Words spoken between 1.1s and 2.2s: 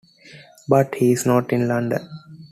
not in London?